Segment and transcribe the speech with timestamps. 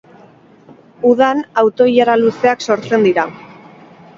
[1.09, 3.27] Udan auto ilara luzeak sortzen dira.